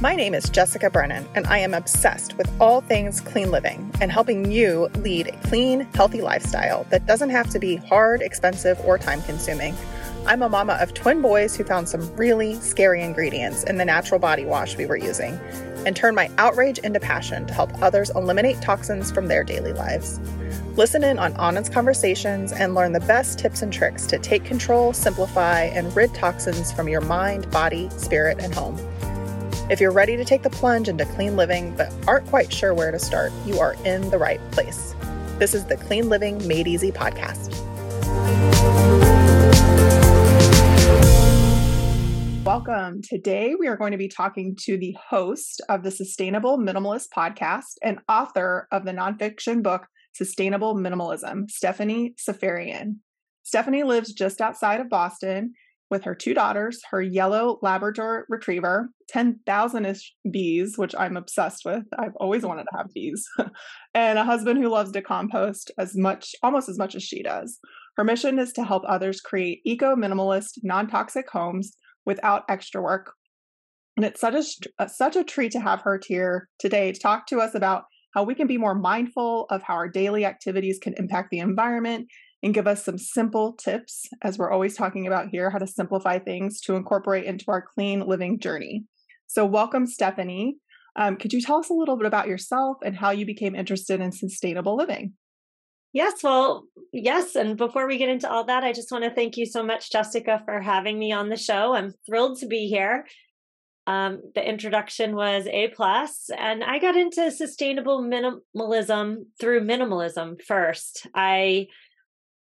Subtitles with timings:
[0.00, 4.12] My name is Jessica Brennan, and I am obsessed with all things clean living and
[4.12, 8.96] helping you lead a clean, healthy lifestyle that doesn't have to be hard, expensive, or
[8.96, 9.74] time consuming.
[10.24, 14.20] I'm a mama of twin boys who found some really scary ingredients in the natural
[14.20, 15.34] body wash we were using
[15.84, 20.20] and turned my outrage into passion to help others eliminate toxins from their daily lives.
[20.76, 24.92] Listen in on honest conversations and learn the best tips and tricks to take control,
[24.92, 28.78] simplify, and rid toxins from your mind, body, spirit, and home.
[29.70, 32.90] If you're ready to take the plunge into clean living but aren't quite sure where
[32.90, 34.94] to start, you are in the right place.
[35.38, 37.54] This is the Clean Living Made Easy podcast.
[42.46, 43.02] Welcome.
[43.02, 47.74] Today, we are going to be talking to the host of the Sustainable Minimalist podcast
[47.82, 53.00] and author of the nonfiction book Sustainable Minimalism, Stephanie Seferian.
[53.42, 55.52] Stephanie lives just outside of Boston
[55.90, 61.84] with her two daughters, her yellow Labrador retriever, 10,000 ish bees, which I'm obsessed with.
[61.98, 63.26] I've always wanted to have bees,
[63.94, 67.58] and a husband who loves to compost as much, almost as much as she does.
[67.96, 73.12] Her mission is to help others create eco minimalist, non toxic homes without extra work.
[73.96, 77.26] And it's such a, uh, such a treat to have her here today to talk
[77.28, 80.94] to us about how we can be more mindful of how our daily activities can
[80.98, 82.06] impact the environment
[82.42, 86.18] and give us some simple tips, as we're always talking about here, how to simplify
[86.18, 88.84] things to incorporate into our clean living journey.
[89.26, 90.56] So, welcome, Stephanie.
[90.96, 94.00] Um, could you tell us a little bit about yourself and how you became interested
[94.00, 95.12] in sustainable living?
[95.92, 97.34] Yes, well, yes.
[97.34, 99.90] And before we get into all that, I just want to thank you so much,
[99.90, 101.74] Jessica, for having me on the show.
[101.74, 103.06] I'm thrilled to be here.
[103.86, 111.06] Um, the introduction was A plus, and I got into sustainable minimalism through minimalism first.
[111.14, 111.68] I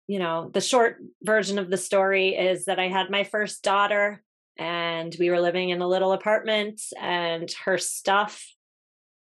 [0.06, 4.22] you know, the short version of the story is that I had my first daughter
[4.56, 8.46] and we were living in a little apartment and her stuff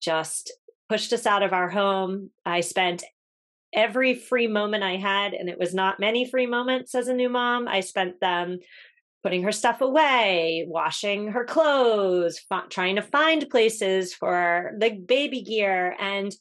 [0.00, 0.52] just
[0.88, 2.30] pushed us out of our home.
[2.46, 3.04] I spent
[3.72, 7.28] every free moment I had, and it was not many free moments as a new
[7.28, 7.68] mom.
[7.68, 8.58] I spent them
[9.22, 15.94] putting her stuff away, washing her clothes, trying to find places for the baby gear.
[16.00, 16.34] And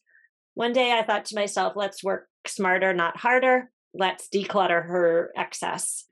[0.54, 6.06] one day I thought to myself, let's work smarter, not harder let's declutter her excess.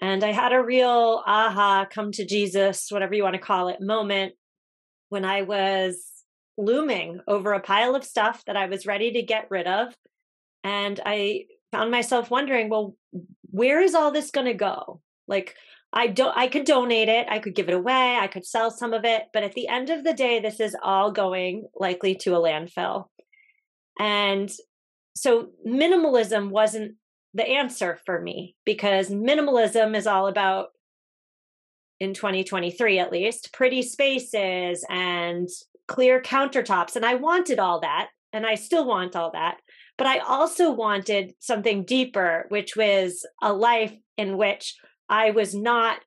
[0.00, 3.80] And I had a real aha, come to Jesus, whatever you want to call it,
[3.80, 4.34] moment
[5.08, 6.00] when I was
[6.56, 9.94] looming over a pile of stuff that I was ready to get rid of.
[10.62, 12.96] And I found myself wondering, well,
[13.50, 15.00] where is all this going to go?
[15.26, 15.54] Like,
[15.92, 18.92] I don't I could donate it, I could give it away, I could sell some
[18.92, 22.34] of it, but at the end of the day this is all going likely to
[22.34, 23.06] a landfill.
[23.98, 24.50] And
[25.16, 26.96] so minimalism wasn't
[27.34, 30.68] the answer for me because minimalism is all about
[32.00, 35.48] in 2023 at least pretty spaces and
[35.86, 39.58] clear countertops and I wanted all that and I still want all that
[39.96, 44.76] but I also wanted something deeper which was a life in which
[45.08, 46.00] I was not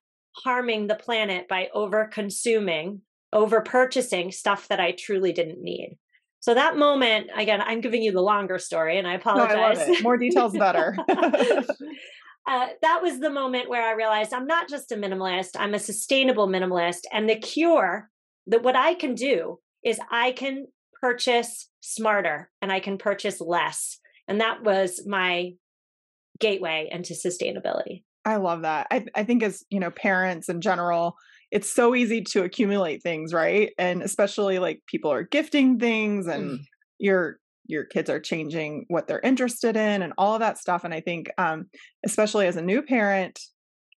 [0.44, 3.02] harming the planet by over consuming
[3.32, 5.96] over purchasing stuff that I truly didn't need
[6.42, 9.78] so that moment, again, I'm giving you the longer story, and I apologize.
[9.78, 10.96] No, I More details better.
[11.08, 15.78] uh, that was the moment where I realized I'm not just a minimalist; I'm a
[15.78, 17.02] sustainable minimalist.
[17.12, 18.10] And the cure,
[18.48, 20.66] that what I can do is I can
[21.00, 25.52] purchase smarter and I can purchase less, and that was my
[26.40, 28.02] gateway into sustainability.
[28.24, 28.88] I love that.
[28.90, 31.14] I, I think as you know, parents in general,
[31.52, 33.72] it's so easy to accumulate things, right?
[33.78, 36.64] And especially like people are gifting things and mm.
[36.98, 40.82] your your kids are changing what they're interested in and all of that stuff.
[40.82, 41.66] And I think um,
[42.04, 43.38] especially as a new parent,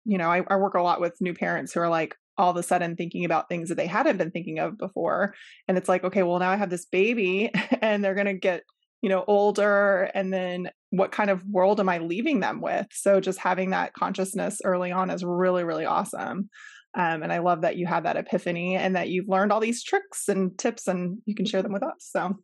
[0.05, 2.57] you know, I, I work a lot with new parents who are like all of
[2.57, 5.35] a sudden thinking about things that they hadn't been thinking of before.
[5.67, 8.65] And it's like, okay, well now I have this baby and they're gonna get
[9.01, 13.21] you know older and then what kind of world am i leaving them with so
[13.21, 16.49] just having that consciousness early on is really really awesome
[16.97, 19.83] um, and I love that you had that epiphany and that you've learned all these
[19.83, 21.97] tricks and tips and you can share them with us.
[21.99, 22.39] So,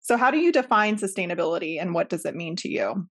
[0.00, 3.08] so how do you define sustainability and what does it mean to you?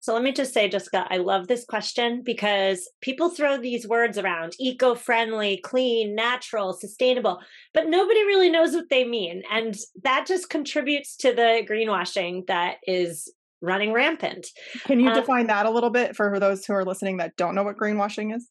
[0.00, 4.16] So let me just say, Jessica, I love this question because people throw these words
[4.16, 7.40] around eco friendly, clean, natural, sustainable,
[7.74, 9.42] but nobody really knows what they mean.
[9.50, 14.46] And that just contributes to the greenwashing that is running rampant.
[14.84, 17.56] Can you uh, define that a little bit for those who are listening that don't
[17.56, 18.48] know what greenwashing is?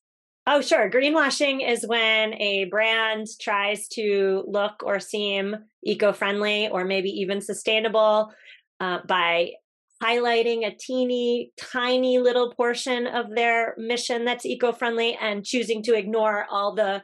[0.49, 0.89] Oh, sure.
[0.89, 7.41] Greenwashing is when a brand tries to look or seem eco friendly or maybe even
[7.41, 8.31] sustainable
[8.79, 9.51] uh, by
[10.01, 15.95] highlighting a teeny tiny little portion of their mission that's eco friendly and choosing to
[15.95, 17.03] ignore all the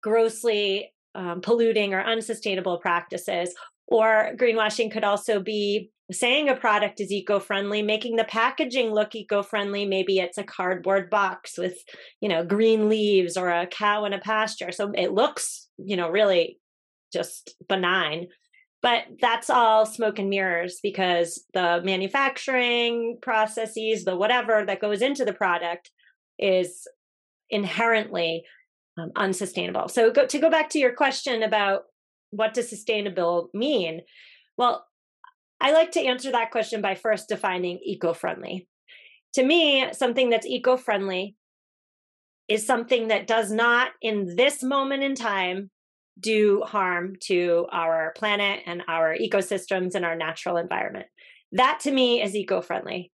[0.00, 3.56] grossly um, polluting or unsustainable practices.
[3.86, 9.86] Or greenwashing could also be saying a product is eco-friendly making the packaging look eco-friendly.
[9.86, 11.78] Maybe it's a cardboard box with
[12.20, 14.72] you know green leaves or a cow in a pasture.
[14.72, 16.58] So it looks you know really
[17.12, 18.28] just benign.
[18.82, 25.24] But that's all smoke and mirrors because the manufacturing processes the whatever that goes into
[25.24, 25.90] the product
[26.38, 26.86] is
[27.48, 28.44] inherently
[28.98, 29.88] um, unsustainable.
[29.88, 31.84] So go, to go back to your question about
[32.34, 34.00] what does sustainable mean
[34.56, 34.86] well
[35.60, 38.68] I like to answer that question by first defining eco friendly.
[39.32, 41.36] To me, something that's eco friendly
[42.48, 45.70] is something that does not, in this moment in time,
[46.20, 51.06] do harm to our planet and our ecosystems and our natural environment.
[51.52, 53.10] That to me is eco friendly.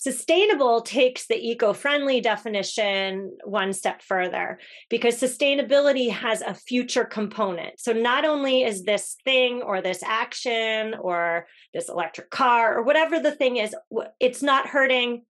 [0.00, 4.58] Sustainable takes the eco friendly definition one step further
[4.88, 7.78] because sustainability has a future component.
[7.78, 13.20] So, not only is this thing or this action or this electric car or whatever
[13.20, 13.76] the thing is,
[14.18, 15.26] it's not hurting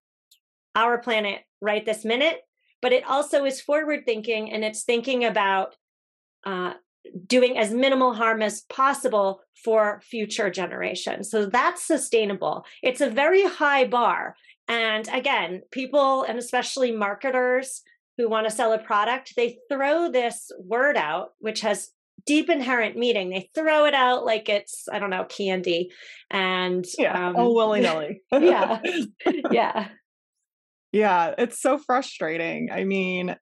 [0.73, 2.39] our planet right this minute,
[2.81, 5.75] but it also is forward thinking and it's thinking about
[6.45, 6.75] uh,
[7.27, 11.29] doing as minimal harm as possible for future generations.
[11.29, 12.65] So that's sustainable.
[12.81, 14.35] It's a very high bar.
[14.71, 17.81] And again, people and especially marketers
[18.17, 21.89] who want to sell a product, they throw this word out, which has
[22.25, 23.29] deep inherent meaning.
[23.29, 25.91] They throw it out like it's, I don't know, candy.
[26.29, 28.21] And yeah, um, oh, willy nilly.
[28.31, 28.79] yeah.
[29.51, 29.89] Yeah.
[30.93, 31.35] Yeah.
[31.37, 32.69] It's so frustrating.
[32.71, 33.35] I mean,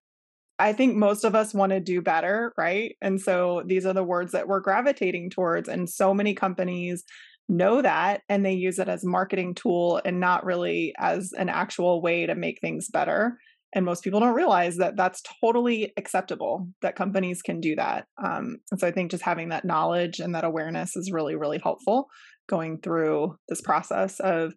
[0.58, 2.96] I think most of us want to do better, right?
[3.04, 5.70] And so these are the words that we're gravitating towards.
[5.70, 7.04] And so many companies
[7.50, 11.50] know that and they use it as a marketing tool and not really as an
[11.50, 13.38] actual way to make things better
[13.74, 18.58] and most people don't realize that that's totally acceptable that companies can do that um,
[18.72, 22.08] and so i think just having that knowledge and that awareness is really really helpful
[22.48, 24.54] going through this process of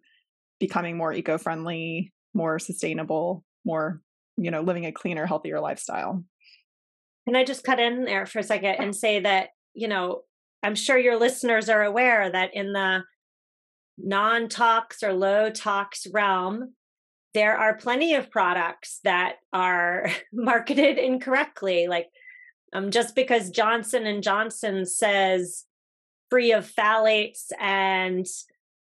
[0.59, 4.01] becoming more eco-friendly more sustainable more
[4.37, 6.23] you know living a cleaner healthier lifestyle.
[7.27, 10.21] Can i just cut in there for a second and say that you know
[10.63, 13.03] I'm sure your listeners are aware that in the
[13.97, 16.73] non tox or low tox realm,
[17.33, 21.87] there are plenty of products that are marketed incorrectly.
[21.87, 22.07] Like
[22.73, 25.65] um, just because Johnson and Johnson says
[26.29, 28.25] free of phthalates and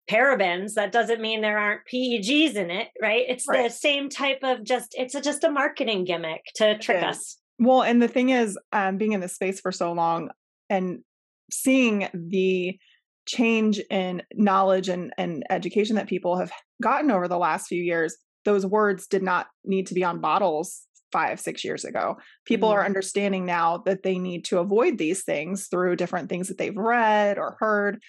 [0.10, 3.25] parabens, that doesn't mean there aren't PEGs in it, right?
[3.28, 3.63] It's right.
[3.63, 7.38] the same type of just it's a, just a marketing gimmick to trick us.
[7.60, 10.31] Well, and the thing is, um, being in this space for so long
[10.69, 11.04] and
[11.51, 12.77] seeing the
[13.27, 16.51] change in knowledge and, and education that people have
[16.81, 20.88] gotten over the last few years, those words did not need to be on bottles
[21.12, 22.18] five, six years ago.
[22.45, 22.80] People mm-hmm.
[22.80, 26.75] are understanding now that they need to avoid these things through different things that they've
[26.75, 28.01] read or heard,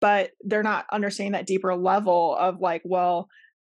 [0.00, 3.28] but they're not understanding that deeper level of like, well,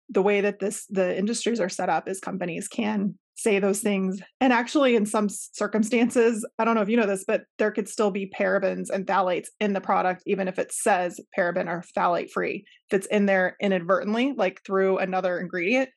[0.08, 4.20] the way that this the industries are set up is companies can say those things.
[4.40, 7.88] And actually, in some circumstances, I don't know if you know this, but there could
[7.88, 12.30] still be parabens and phthalates in the product, even if it says paraben or phthalate
[12.30, 12.64] free.
[12.90, 15.90] It's in there inadvertently, like through another ingredient,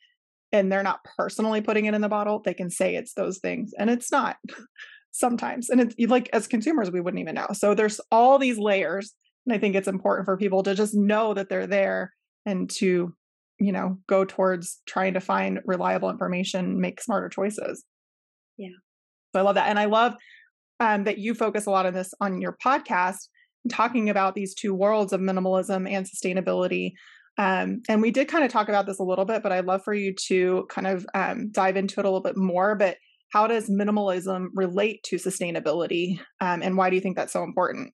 [0.53, 3.73] and they're not personally putting it in the bottle, they can say it's those things.
[3.77, 4.37] And it's not
[5.11, 5.69] sometimes.
[5.69, 7.47] And it's like as consumers, we wouldn't even know.
[7.53, 9.13] So there's all these layers.
[9.45, 12.13] And I think it's important for people to just know that they're there
[12.45, 13.13] and to
[13.63, 17.83] you know go towards trying to find reliable information make smarter choices.
[18.57, 18.69] Yeah.
[19.33, 20.13] So i love that and i love
[20.79, 23.27] um, that you focus a lot on this on your podcast
[23.71, 26.91] talking about these two worlds of minimalism and sustainability
[27.37, 29.83] um, and we did kind of talk about this a little bit but i'd love
[29.83, 32.97] for you to kind of um, dive into it a little bit more but
[33.31, 37.91] how does minimalism relate to sustainability um, and why do you think that's so important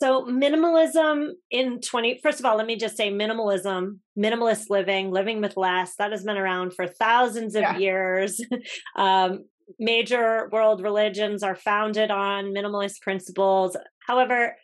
[0.00, 5.40] so minimalism in 20 first of all let me just say minimalism minimalist living living
[5.40, 7.78] with less that has been around for thousands of yeah.
[7.78, 8.40] years.
[8.96, 9.44] Um,
[9.78, 13.76] major world religions are founded on minimalist principles.
[14.06, 14.56] However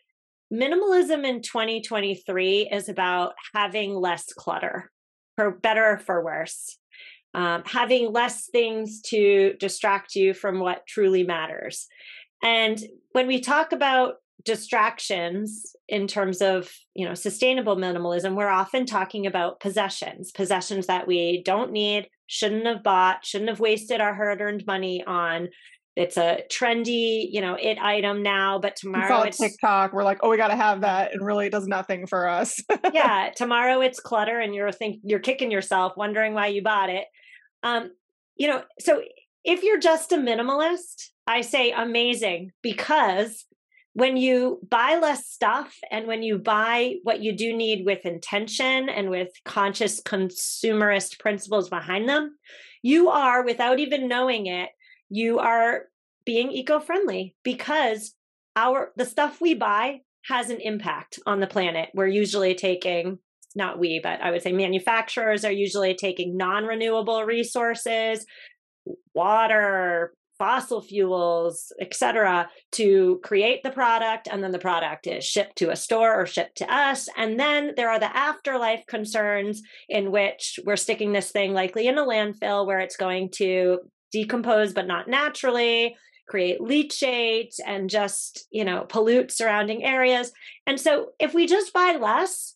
[0.52, 4.90] minimalism in 2023 is about having less clutter
[5.36, 6.78] for better or for worse.
[7.34, 11.86] Um, having less things to distract you from what truly matters.
[12.42, 12.78] And
[13.12, 19.26] when we talk about distractions in terms of you know sustainable minimalism we're often talking
[19.26, 24.64] about possessions possessions that we don't need shouldn't have bought shouldn't have wasted our hard-earned
[24.66, 25.48] money on.
[25.94, 30.20] It's a trendy you know it item now but tomorrow it's, it's tiktok we're like
[30.22, 32.58] oh we got to have that and really it does nothing for us.
[32.94, 37.04] Yeah tomorrow it's clutter and you're think you're kicking yourself wondering why you bought it.
[37.62, 37.90] Um
[38.36, 39.02] you know so
[39.44, 43.44] if you're just a minimalist, I say amazing because
[43.94, 48.88] when you buy less stuff and when you buy what you do need with intention
[48.88, 52.36] and with conscious consumerist principles behind them,
[52.82, 54.70] you are, without even knowing it,
[55.10, 55.82] you are
[56.24, 58.14] being eco-friendly because
[58.56, 61.90] our the stuff we buy has an impact on the planet.
[61.94, 63.18] We're usually taking
[63.54, 68.24] not we, but I would say manufacturers are usually taking non-renewable resources,
[69.14, 75.70] water, fossil fuels, etc., to create the product, and then the product is shipped to
[75.70, 77.08] a store or shipped to us.
[77.16, 81.96] And then there are the afterlife concerns in which we're sticking this thing likely in
[81.96, 83.78] a landfill where it's going to
[84.10, 85.94] decompose but not naturally
[86.28, 90.32] create leachate and just you know pollute surrounding areas
[90.66, 92.54] and so if we just buy less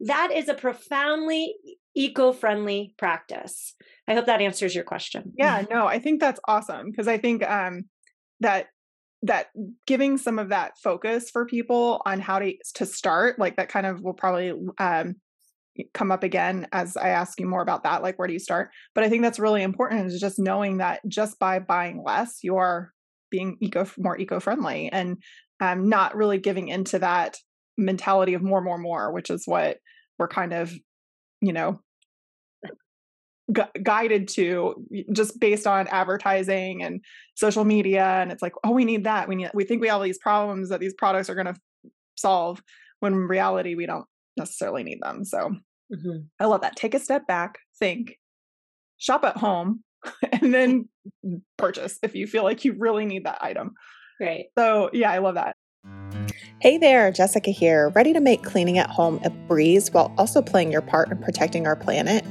[0.00, 1.54] that is a profoundly
[1.94, 3.74] eco-friendly practice
[4.08, 5.32] i hope that answers your question.
[5.36, 7.84] Yeah no i think that's awesome because i think um
[8.40, 8.66] that
[9.22, 9.48] that
[9.86, 13.86] giving some of that focus for people on how to to start like that kind
[13.86, 15.14] of will probably um
[15.94, 18.70] come up again as i ask you more about that like where do you start?
[18.94, 22.92] But i think that's really important is just knowing that just by buying less you're
[23.30, 25.18] being eco more eco-friendly and
[25.60, 27.36] um, not really giving into that
[27.76, 29.78] mentality of more more more which is what
[30.18, 30.72] we're kind of
[31.40, 31.80] you know
[33.52, 34.74] gu- guided to
[35.12, 37.02] just based on advertising and
[37.34, 39.28] social media and it's like oh we need that.
[39.28, 41.56] We need we think we have all these problems that these products are going to
[42.16, 42.62] solve
[43.00, 45.50] when in reality we don't necessarily need them so
[45.92, 46.18] mm-hmm.
[46.40, 46.76] i love that.
[46.76, 48.18] Take a step back think
[48.98, 49.82] shop at home
[50.32, 50.88] and then
[51.56, 53.74] purchase if you feel like you really need that item.
[54.20, 54.46] Right.
[54.56, 55.54] So yeah i love that.
[56.60, 60.72] Hey there, Jessica here, ready to make cleaning at home a breeze while also playing
[60.72, 62.24] your part in protecting our planet?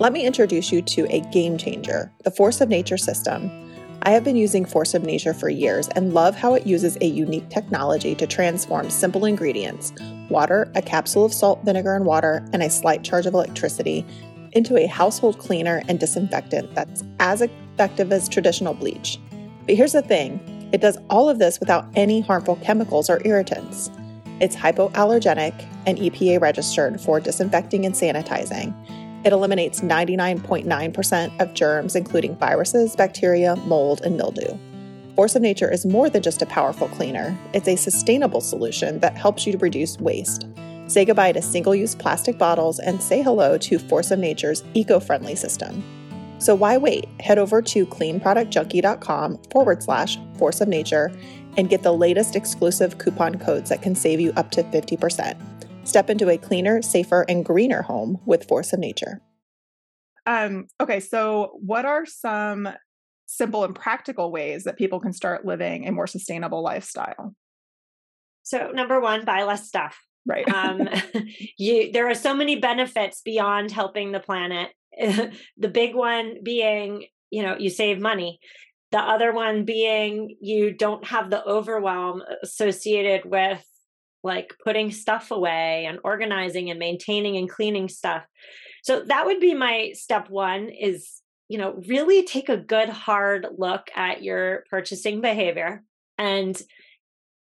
[0.00, 3.48] Let me introduce you to a game changer, the Force of Nature system.
[4.02, 7.06] I have been using Force of Nature for years and love how it uses a
[7.06, 9.92] unique technology to transform simple ingredients
[10.30, 14.04] water, a capsule of salt, vinegar, and water, and a slight charge of electricity
[14.50, 19.20] into a household cleaner and disinfectant that's as effective as traditional bleach.
[19.64, 20.40] But here's the thing
[20.72, 23.90] it does all of this without any harmful chemicals or irritants.
[24.40, 25.54] It's hypoallergenic
[25.86, 28.74] and EPA registered for disinfecting and sanitizing.
[29.24, 34.58] It eliminates 99.9% of germs, including viruses, bacteria, mold, and mildew.
[35.14, 39.16] Force of Nature is more than just a powerful cleaner, it's a sustainable solution that
[39.16, 40.46] helps you to reduce waste.
[40.88, 45.00] Say goodbye to single use plastic bottles and say hello to Force of Nature's eco
[45.00, 45.82] friendly system.
[46.38, 47.08] So why wait?
[47.20, 51.10] Head over to cleanproductjunkie.com forward slash force of nature
[51.56, 55.53] and get the latest exclusive coupon codes that can save you up to 50%.
[55.84, 59.20] Step into a cleaner, safer, and greener home with Force of Nature.
[60.26, 62.68] Um, okay, so what are some
[63.26, 67.34] simple and practical ways that people can start living a more sustainable lifestyle?
[68.42, 69.98] So, number one, buy less stuff.
[70.26, 70.48] Right.
[70.48, 70.88] um,
[71.58, 74.70] you, there are so many benefits beyond helping the planet
[75.56, 78.40] the big one being, you know, you save money.
[78.92, 83.64] The other one being you don't have the overwhelm associated with
[84.24, 88.24] like putting stuff away and organizing and maintaining and cleaning stuff.
[88.82, 93.46] So that would be my step 1 is, you know, really take a good hard
[93.56, 95.84] look at your purchasing behavior
[96.18, 96.60] and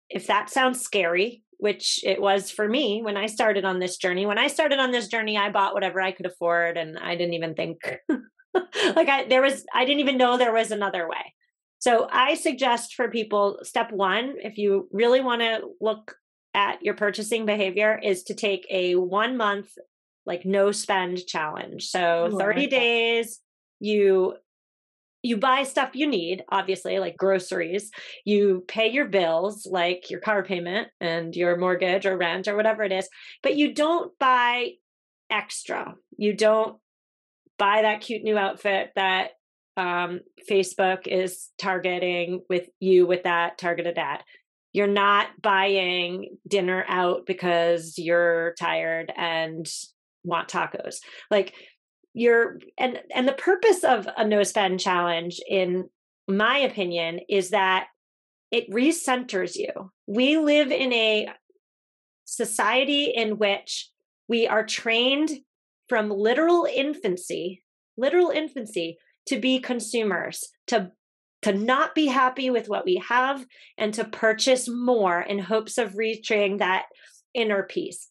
[0.08, 4.26] if that sounds scary, which it was for me when I started on this journey.
[4.26, 7.34] When I started on this journey, I bought whatever I could afford and I didn't
[7.34, 7.98] even think
[8.94, 11.34] like I there was I didn't even know there was another way.
[11.78, 16.16] So I suggest for people step 1 if you really want to look
[16.56, 19.68] at your purchasing behavior is to take a 1 month
[20.24, 21.86] like no spend challenge.
[21.86, 23.40] So Ooh, 30 days
[23.78, 24.34] you
[25.22, 27.90] you buy stuff you need, obviously, like groceries.
[28.24, 32.84] You pay your bills, like your car payment and your mortgage or rent or whatever
[32.84, 33.08] it is,
[33.42, 34.72] but you don't buy
[35.28, 35.96] extra.
[36.16, 36.78] You don't
[37.58, 39.30] buy that cute new outfit that
[39.76, 44.22] um, Facebook is targeting with you with that targeted ad.
[44.76, 49.66] You're not buying dinner out because you're tired and
[50.22, 50.96] want tacos.
[51.30, 51.54] Like
[52.12, 55.88] you're and and the purpose of a no spend challenge in
[56.28, 57.86] my opinion is that
[58.50, 61.28] it recenters you we live in a
[62.24, 63.90] society in which
[64.28, 65.30] we are trained
[65.88, 67.62] from literal infancy
[67.98, 70.90] literal infancy to be consumers to
[71.46, 73.44] to not be happy with what we have
[73.78, 76.86] and to purchase more in hopes of reaching that
[77.34, 78.10] inner peace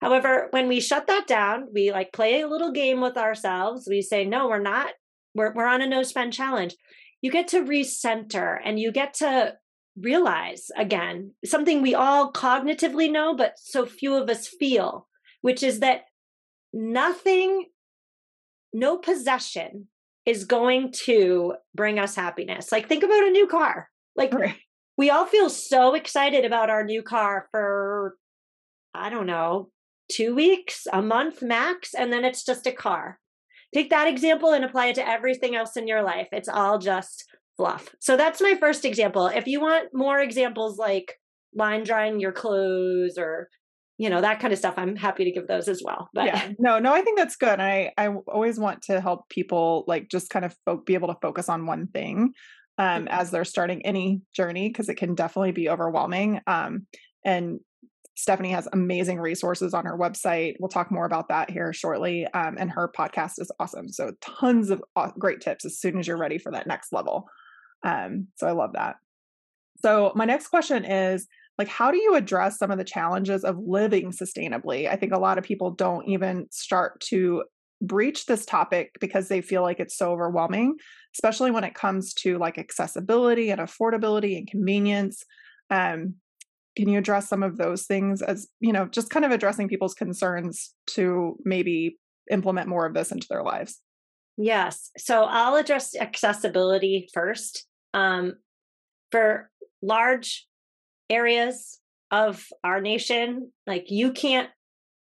[0.00, 3.86] However, when we shut that down, we like play a little game with ourselves.
[3.88, 4.88] We say, no, we're not
[5.34, 6.74] we're, we're on a no spend challenge
[7.20, 9.54] you get to recenter and you get to
[9.96, 15.06] realize again something we all cognitively know but so few of us feel
[15.42, 16.02] which is that
[16.72, 17.66] nothing
[18.72, 19.86] no possession
[20.26, 24.56] is going to bring us happiness like think about a new car like right.
[24.96, 28.16] we all feel so excited about our new car for
[28.94, 29.68] i don't know
[30.12, 33.18] 2 weeks a month max and then it's just a car
[33.74, 37.24] take that example and apply it to everything else in your life it's all just
[37.56, 37.94] fluff.
[38.00, 39.26] So that's my first example.
[39.26, 41.18] If you want more examples like
[41.54, 43.48] line drying your clothes or
[44.02, 46.50] you know that kind of stuff i'm happy to give those as well but yeah
[46.58, 50.30] no no i think that's good i i always want to help people like just
[50.30, 52.32] kind of fo- be able to focus on one thing
[52.78, 53.08] um, mm-hmm.
[53.08, 56.86] as they're starting any journey because it can definitely be overwhelming um,
[57.24, 57.60] and
[58.14, 62.56] stephanie has amazing resources on her website we'll talk more about that here shortly um,
[62.58, 64.82] and her podcast is awesome so tons of
[65.18, 67.26] great tips as soon as you're ready for that next level
[67.84, 68.96] um, so I love that.
[69.82, 71.26] So my next question is
[71.58, 74.88] like how do you address some of the challenges of living sustainably?
[74.88, 77.44] I think a lot of people don't even start to
[77.80, 80.76] breach this topic because they feel like it's so overwhelming,
[81.14, 85.24] especially when it comes to like accessibility and affordability and convenience.
[85.70, 86.14] Um,
[86.76, 89.94] can you address some of those things as you know just kind of addressing people's
[89.94, 91.98] concerns to maybe
[92.30, 93.80] implement more of this into their lives
[94.38, 98.34] yes so i'll address accessibility first um,
[99.10, 99.50] for
[99.82, 100.46] large
[101.10, 101.80] areas
[102.10, 104.50] of our nation, like you can't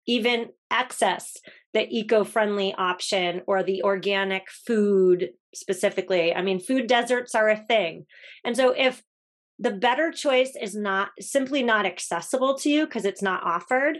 [0.08, 1.38] even access
[1.74, 6.34] the eco-friendly option or the organic food specifically.
[6.34, 8.06] I mean, food deserts are a thing.
[8.44, 9.04] And so if
[9.60, 13.98] the better choice is not simply not accessible to you because it's not offered,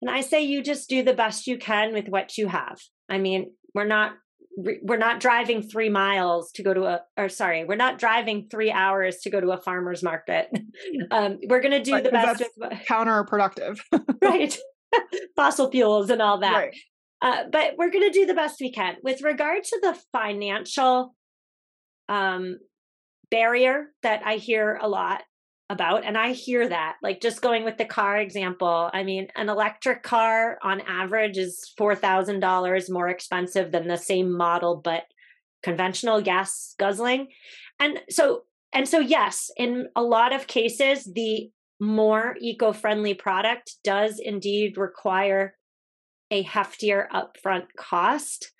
[0.00, 2.80] and I say you just do the best you can with what you have.
[3.08, 4.12] I mean, we're not
[4.56, 8.70] we're not driving three miles to go to a or sorry we're not driving three
[8.70, 10.48] hours to go to a farmer's market.
[11.12, 13.78] Um, we're going to do right, the best with, counterproductive.
[14.22, 14.56] Right.
[15.36, 16.54] Fossil fuels and all that.
[16.54, 16.76] Right.
[17.22, 18.96] uh, but we're going to do the best we can.
[19.02, 21.14] With regard to the financial
[22.08, 22.58] um,
[23.30, 25.22] barrier that i hear a lot
[25.70, 29.48] about and i hear that like just going with the car example i mean an
[29.48, 35.04] electric car on average is $4000 more expensive than the same model but
[35.62, 37.28] conventional gas guzzling.
[37.78, 44.20] And so and so yes in a lot of cases the more eco-friendly product does
[44.22, 45.56] indeed require
[46.30, 48.52] a heftier upfront cost.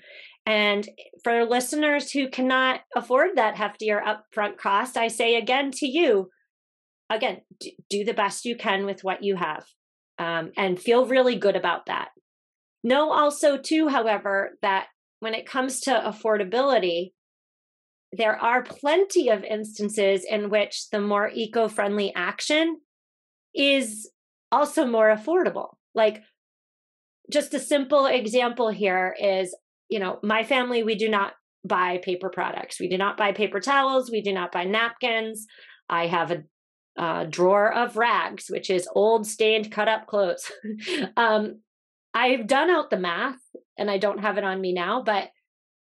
[0.47, 0.89] And
[1.23, 6.31] for listeners who cannot afford that heftier upfront cost, I say again to you
[7.11, 7.39] again,
[7.89, 9.65] do the best you can with what you have
[10.19, 12.09] um, and feel really good about that.
[12.83, 14.87] Know also, too, however, that
[15.19, 17.13] when it comes to affordability,
[18.13, 22.79] there are plenty of instances in which the more eco friendly action
[23.55, 24.11] is
[24.51, 25.75] also more affordable.
[25.95, 26.23] Like,
[27.31, 29.55] just a simple example here is
[29.91, 31.33] you know, my family, we do not
[31.65, 32.81] buy paper products.
[32.81, 34.11] We do not buy paper towels.
[34.11, 35.47] We do not buy napkins.
[35.91, 36.45] I have a
[36.97, 40.51] uh, drawer of rags, which is old, stained, cut up clothes.
[41.17, 41.61] um,
[42.13, 43.39] I've done out the math
[43.79, 45.31] and I don't have it on me now, but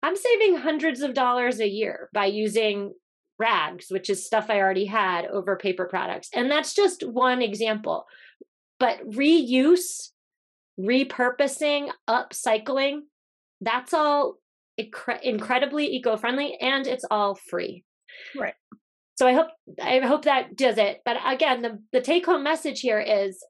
[0.02, 2.92] I'm saving hundreds of dollars a year by using
[3.38, 6.28] rags, which is stuff I already had over paper products.
[6.32, 8.06] And that's just one example.
[8.78, 10.10] But reuse,
[10.78, 13.00] repurposing, upcycling,
[13.60, 14.36] that's all
[14.80, 17.84] incre- incredibly eco friendly and it's all free.
[18.36, 18.54] Right
[19.16, 19.48] so i hope
[19.82, 21.00] i hope that does it.
[21.04, 23.44] But again the, the take home message here is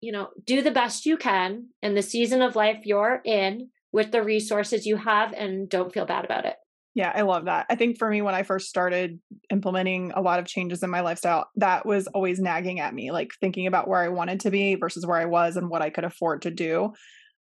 [0.00, 4.12] you know do the best you can in the season of life you're in with
[4.12, 6.56] the resources you have and don't feel bad about it.
[6.94, 7.66] Yeah, I love that.
[7.68, 9.20] I think for me, when I first started
[9.50, 13.32] implementing a lot of changes in my lifestyle, that was always nagging at me, like
[13.38, 16.04] thinking about where I wanted to be versus where I was and what I could
[16.04, 16.94] afford to do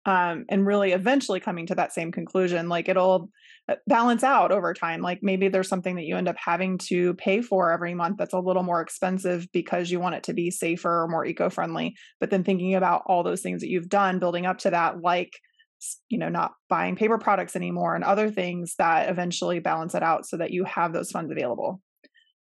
[0.07, 3.31] um, and really eventually coming to that same conclusion like it'll
[3.69, 5.01] uh, balance out over time.
[5.01, 8.35] Like maybe there's something that you end up having to pay for every month that's
[8.35, 12.31] a little more expensive because you want it to be safer or more eco-friendly but
[12.31, 15.33] then thinking about all those things that you've done building up to that like
[16.09, 20.27] you know not buying paper products anymore and other things that eventually balance it out
[20.27, 21.81] so that you have those funds available.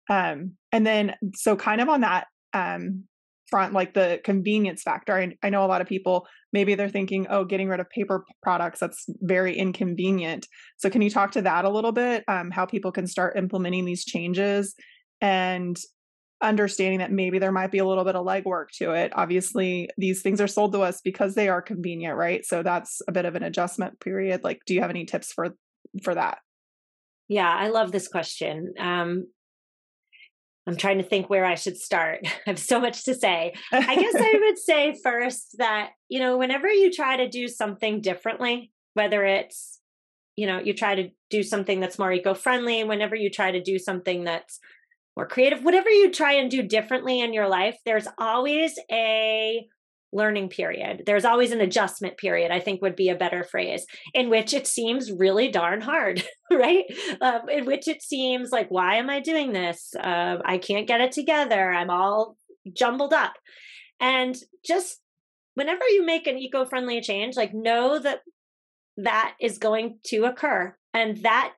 [0.09, 3.03] Um, and then so kind of on that um,
[3.49, 7.27] front like the convenience factor I, I know a lot of people maybe they're thinking
[7.29, 10.47] oh getting rid of paper products that's very inconvenient.
[10.77, 13.85] So can you talk to that a little bit um, how people can start implementing
[13.85, 14.75] these changes
[15.21, 15.77] and
[16.41, 19.11] understanding that maybe there might be a little bit of legwork to it?
[19.15, 22.45] Obviously these things are sold to us because they are convenient right?
[22.45, 24.43] So that's a bit of an adjustment period.
[24.43, 25.55] Like do you have any tips for
[26.03, 26.39] for that?
[27.27, 28.73] Yeah, I love this question.
[28.79, 29.27] Um,
[30.67, 32.19] I'm trying to think where I should start.
[32.25, 33.53] I have so much to say.
[33.71, 38.01] I guess I would say first that, you know, whenever you try to do something
[38.01, 39.79] differently, whether it's,
[40.35, 43.61] you know, you try to do something that's more eco friendly, whenever you try to
[43.61, 44.59] do something that's
[45.15, 49.65] more creative, whatever you try and do differently in your life, there's always a
[50.13, 51.03] learning period.
[51.05, 54.67] There's always an adjustment period, I think would be a better phrase, in which it
[54.67, 56.85] seems really darn hard, right?
[57.21, 59.93] Um, in which it seems like, why am I doing this?
[59.99, 61.71] Uh, I can't get it together.
[61.71, 62.37] I'm all
[62.73, 63.33] jumbled up.
[63.99, 64.99] And just
[65.55, 68.21] whenever you make an eco friendly change, like know that
[68.97, 70.75] that is going to occur.
[70.93, 71.53] And that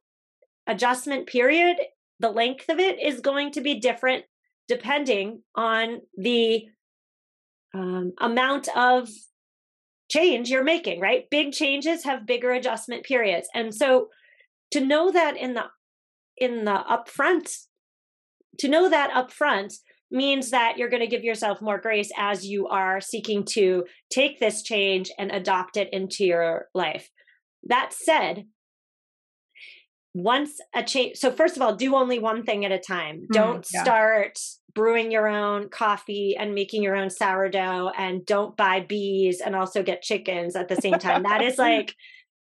[0.68, 1.78] adjustment period,
[2.20, 4.26] the length of it is going to be different
[4.68, 6.68] depending on the
[7.74, 9.10] um, amount of
[10.10, 11.30] change you're making, right?
[11.30, 13.48] Big changes have bigger adjustment periods.
[13.54, 14.10] And so
[14.72, 15.66] to know that in the
[16.38, 17.52] in the upfront,
[18.60, 19.74] to know that upfront
[20.12, 24.40] means that you're going to give yourself more grace as you are seeking to take
[24.40, 27.10] this change and adopt it into your life.
[27.64, 28.46] That said,
[30.14, 33.28] once a change so first of all do only one thing at a time mm,
[33.32, 33.84] don't yeah.
[33.84, 34.40] start
[34.74, 39.84] brewing your own coffee and making your own sourdough and don't buy bees and also
[39.84, 41.96] get chickens at the same time that is like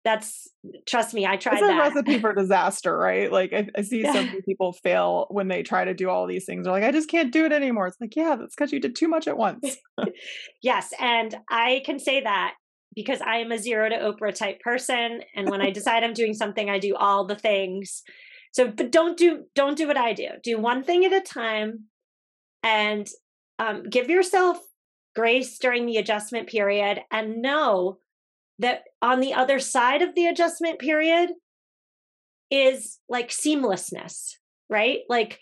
[0.04, 0.50] that's
[0.86, 4.04] trust me i tried it's a that recipe for disaster right like i, I see
[4.04, 6.92] so many people fail when they try to do all these things they're like i
[6.92, 9.38] just can't do it anymore it's like yeah that's because you did too much at
[9.38, 9.78] once
[10.62, 12.54] yes and i can say that
[12.96, 15.22] because I am a zero to Oprah type person.
[15.36, 18.04] And when I decide I'm doing something, I do all the things.
[18.52, 20.28] So, but don't do don't do what I do.
[20.44, 21.86] Do one thing at a time,
[22.64, 23.08] and
[23.60, 24.58] um, give yourself
[25.16, 28.00] grace during the adjustment period, and know
[28.60, 31.30] that on the other side of the adjustment period
[32.50, 34.34] is like seamlessness,
[34.70, 35.00] right?
[35.10, 35.40] Like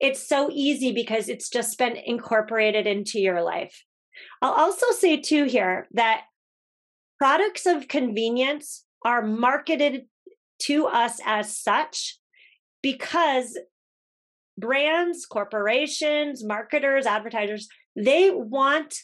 [0.00, 3.84] it's so easy because it's just been incorporated into your life.
[4.40, 6.22] I'll also say too here that
[7.18, 10.06] products of convenience are marketed
[10.62, 12.18] to us as such
[12.82, 13.58] because
[14.58, 18.94] brands, corporations, marketers, advertisers, they want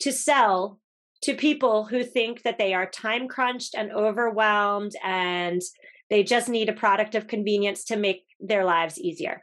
[0.00, 0.80] to sell
[1.22, 5.62] to people who think that they are time crunched and overwhelmed and
[6.10, 9.42] they just need a product of convenience to make their lives easier.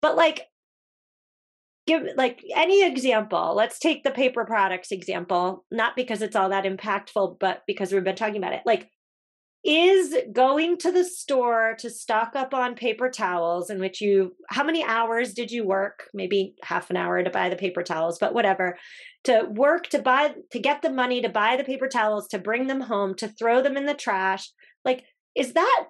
[0.00, 0.46] But like
[1.86, 6.64] give like any example let's take the paper products example not because it's all that
[6.64, 8.88] impactful but because we've been talking about it like
[9.64, 14.64] is going to the store to stock up on paper towels in which you how
[14.64, 16.08] many hours did you work?
[16.12, 18.76] Maybe half an hour to buy the paper towels but whatever.
[19.24, 22.66] To work to buy to get the money to buy the paper towels to bring
[22.66, 24.50] them home to throw them in the trash.
[24.84, 25.04] Like
[25.36, 25.84] is that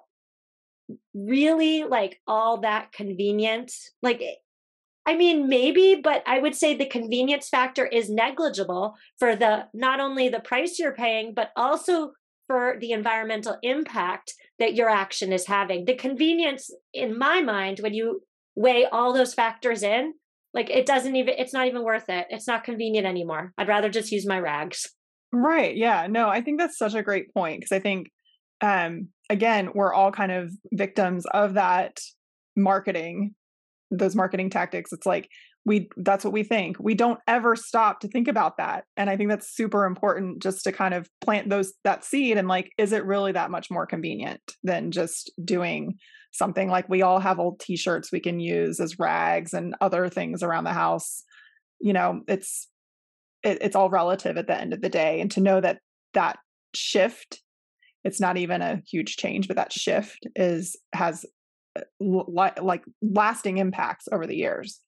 [1.15, 3.71] really like all that convenient?
[4.03, 4.35] Like eh,
[5.05, 9.99] I mean, maybe, but I would say the convenience factor is negligible for the not
[9.99, 12.13] only the price you're paying, but also
[12.47, 15.85] for the environmental impact that your action is having.
[15.85, 18.21] The convenience, in my mind, when you
[18.55, 20.13] weigh all those factors in,
[20.53, 22.27] like it doesn't even, it's not even worth it.
[22.29, 23.53] It's not convenient anymore.
[23.57, 24.87] I'd rather just use my rags.
[25.31, 25.75] Right.
[25.75, 26.07] Yeah.
[26.07, 28.09] No, I think that's such a great point because I think,
[28.61, 31.99] um, again, we're all kind of victims of that
[32.55, 33.33] marketing
[33.93, 35.29] those marketing tactics it's like
[35.65, 36.77] we that's what we think.
[36.79, 40.63] We don't ever stop to think about that and i think that's super important just
[40.63, 43.85] to kind of plant those that seed and like is it really that much more
[43.85, 45.97] convenient than just doing
[46.31, 46.67] something?
[46.67, 50.63] Like we all have old t-shirts we can use as rags and other things around
[50.65, 51.23] the house.
[51.79, 52.67] You know it's
[53.43, 55.79] it, it's all relative at the end of the day and to know that
[56.13, 56.37] that
[56.73, 57.41] shift
[58.03, 61.25] it's not even a huge change but that shift is has
[61.77, 64.79] uh, li- like lasting impacts over the years.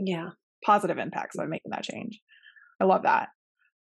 [0.00, 0.30] Yeah.
[0.64, 2.20] Positive impacts of making that change.
[2.80, 3.28] I love that.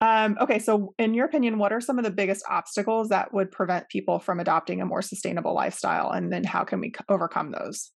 [0.02, 3.52] Um, okay, so in your opinion, what are some of the biggest obstacles that would
[3.52, 6.12] prevent people from adopting a more sustainable lifestyle?
[6.12, 7.92] And then how can we overcome those?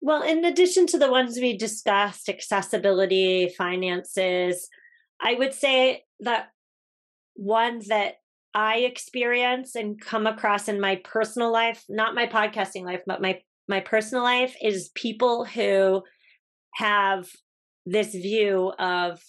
[0.00, 4.68] Well, in addition to the ones we discussed, accessibility, finances,
[5.20, 6.48] I would say that
[7.34, 8.16] one that
[8.54, 13.40] I experience and come across in my personal life, not my podcasting life, but my
[13.68, 16.02] my personal life is people who
[16.74, 17.28] have
[17.84, 19.20] this view of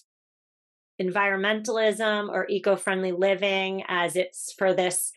[1.01, 5.11] environmentalism or eco-friendly living as it's for this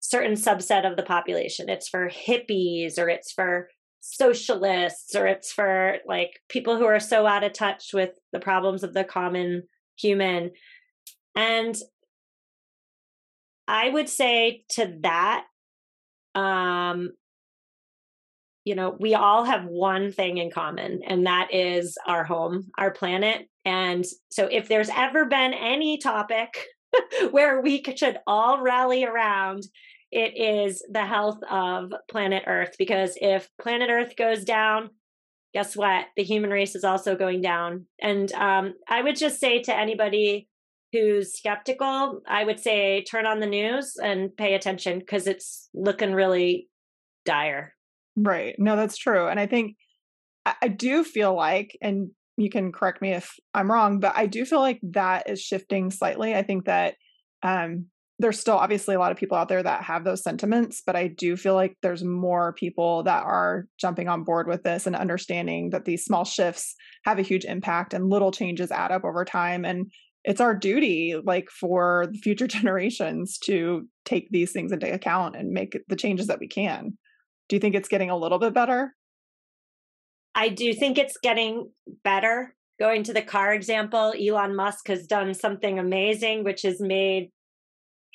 [0.00, 1.68] certain subset of the population.
[1.68, 3.68] It's for hippies or it's for
[4.00, 8.84] socialists or it's for like people who are so out of touch with the problems
[8.84, 9.64] of the common
[9.96, 10.52] human.
[11.34, 11.76] And
[13.66, 15.44] I would say to that
[16.36, 17.10] um,
[18.66, 22.90] you know, we all have one thing in common, and that is our home, our
[22.90, 23.48] planet.
[23.64, 26.66] And so, if there's ever been any topic
[27.30, 29.62] where we should all rally around,
[30.10, 32.74] it is the health of planet Earth.
[32.76, 34.90] Because if planet Earth goes down,
[35.54, 36.06] guess what?
[36.16, 37.86] The human race is also going down.
[38.02, 40.48] And um, I would just say to anybody
[40.90, 46.14] who's skeptical, I would say turn on the news and pay attention because it's looking
[46.14, 46.68] really
[47.24, 47.75] dire.
[48.16, 48.54] Right.
[48.58, 49.28] No, that's true.
[49.28, 49.76] And I think
[50.62, 54.44] I, do feel like, and you can correct me if I'm wrong, but I do
[54.44, 56.34] feel like that is shifting slightly.
[56.34, 56.94] I think that
[57.42, 57.86] um,
[58.18, 61.08] there's still obviously a lot of people out there that have those sentiments, but I
[61.08, 65.70] do feel like there's more people that are jumping on board with this and understanding
[65.70, 66.74] that these small shifts
[67.04, 69.64] have a huge impact and little changes add up over time.
[69.64, 69.90] And
[70.24, 75.78] it's our duty, like for future generations, to take these things into account and make
[75.88, 76.96] the changes that we can.
[77.48, 78.94] Do you think it's getting a little bit better?
[80.34, 81.70] I do think it's getting
[82.04, 82.54] better.
[82.78, 87.30] Going to the car example, Elon Musk has done something amazing, which has made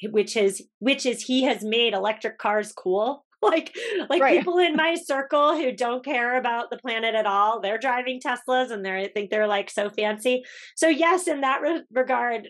[0.10, 3.76] which is which is he has made electric cars cool like
[4.10, 4.38] like right.
[4.38, 8.72] people in my circle who don't care about the planet at all they're driving teslas
[8.72, 10.44] and they think they're like so fancy
[10.76, 12.50] so yes in that re- regard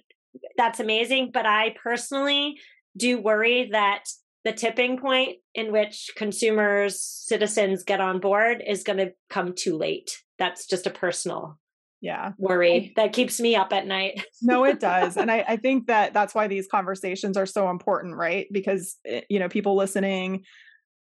[0.58, 2.58] that's amazing but i personally
[2.98, 4.04] do worry that
[4.44, 9.78] the tipping point in which consumers citizens get on board is going to come too
[9.78, 10.18] late.
[10.40, 11.60] That's just a personal
[12.02, 12.32] yeah.
[12.38, 14.26] worry that keeps me up at night.
[14.42, 15.16] No it does.
[15.16, 18.48] And I, I think that that's why these conversations are so important right?
[18.52, 20.44] Because eh, you know people listening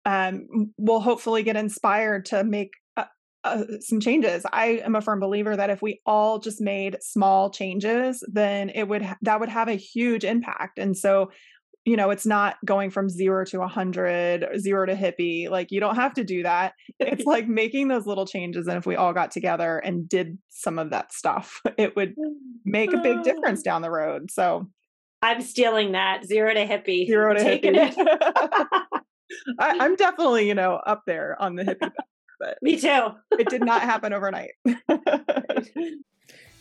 [0.05, 3.05] um, will hopefully get inspired to make uh,
[3.43, 4.45] uh, some changes.
[4.51, 8.87] I am a firm believer that if we all just made small changes, then it
[8.87, 10.77] would ha- that would have a huge impact.
[10.77, 11.31] And so
[11.85, 15.79] you know it's not going from zero to a hundred zero to hippie like you
[15.79, 16.73] don't have to do that.
[16.99, 20.79] It's like making those little changes and if we all got together and did some
[20.79, 22.15] of that stuff it would
[22.65, 24.67] make a big difference down the road so
[25.21, 27.93] i'm stealing that zero to hippie zero to taking hippie.
[27.97, 29.03] it.
[29.59, 31.91] I, am definitely you know up there on the hippie
[32.39, 33.09] but me too.
[33.31, 34.51] it did not happen overnight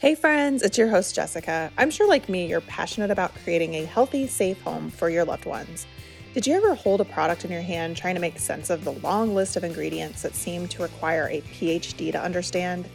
[0.03, 1.71] Hey, friends, it's your host, Jessica.
[1.79, 5.45] I'm sure, like me, you're passionate about creating a healthy, safe home for your loved
[5.45, 5.87] ones.
[6.35, 8.95] Did you ever hold a product in your hand trying to make sense of the
[8.95, 12.89] long list of ingredients that seem to require a PhD to understand?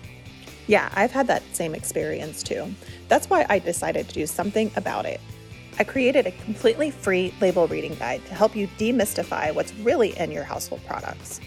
[0.68, 2.76] Yeah, I've had that same experience too.
[3.08, 5.22] That's why I decided to do something about it.
[5.80, 10.30] I created a completely free label reading guide to help you demystify what's really in
[10.30, 11.40] your household products.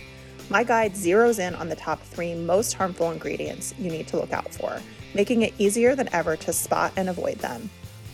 [0.48, 4.32] My guide zeroes in on the top three most harmful ingredients you need to look
[4.32, 4.80] out for
[5.14, 7.70] making it easier than ever to spot and avoid them.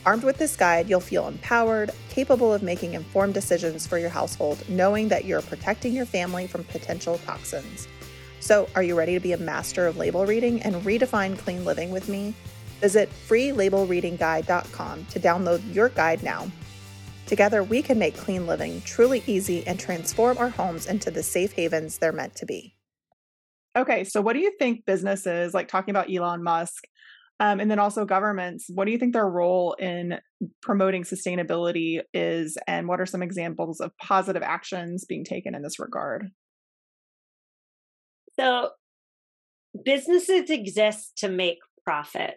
[0.06, 4.62] Armed with this guide, you'll feel empowered, capable of making informed decisions for your household,
[4.68, 7.88] knowing that you're protecting your family from potential toxins.
[8.38, 11.90] So, are you ready to be a master of label reading and redefine clean living
[11.90, 12.34] with me?
[12.80, 16.46] Visit freelabelreadingguide.com to download your guide now.
[17.26, 21.52] Together, we can make clean living truly easy and transform our homes into the safe
[21.52, 22.75] havens they're meant to be.
[23.76, 26.84] Okay, so what do you think businesses, like talking about Elon Musk,
[27.40, 30.18] um, and then also governments, what do you think their role in
[30.62, 35.78] promoting sustainability is, and what are some examples of positive actions being taken in this
[35.78, 36.30] regard?
[38.40, 38.70] So,
[39.84, 42.36] businesses exist to make profit.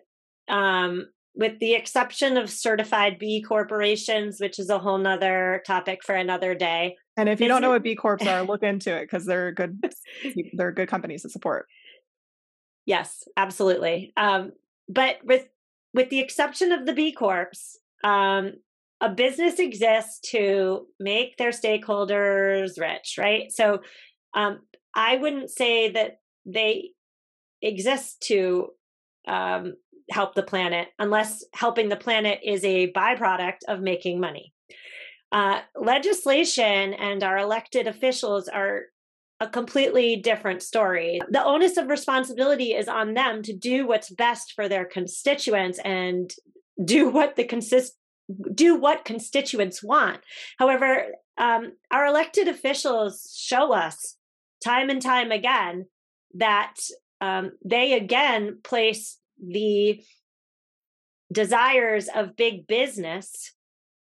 [0.49, 1.07] Um,
[1.39, 6.53] with the exception of certified B corporations, which is a whole nother topic for another
[6.53, 6.97] day.
[7.15, 9.81] And if you don't know what B Corps are, look into it because they're good
[10.53, 11.67] they're good companies to support.
[12.85, 14.11] Yes, absolutely.
[14.17, 14.51] Um,
[14.89, 15.47] but with
[15.93, 17.51] with the exception of the B Corps,
[18.03, 18.55] um,
[18.99, 23.49] a business exists to make their stakeholders rich, right?
[23.49, 23.79] So
[24.33, 24.59] um,
[24.93, 26.89] I wouldn't say that they
[27.61, 28.71] exist to
[29.25, 29.75] um,
[30.11, 34.53] help the planet unless helping the planet is a byproduct of making money.
[35.31, 38.85] Uh, legislation and our elected officials are
[39.39, 41.21] a completely different story.
[41.29, 46.31] The onus of responsibility is on them to do what's best for their constituents and
[46.83, 47.93] do what the consist
[48.53, 50.21] do what constituents want.
[50.57, 54.17] However, um, our elected officials show us
[54.63, 55.87] time and time again
[56.35, 56.75] that
[57.21, 60.03] um, they again place the
[61.31, 63.53] desires of big business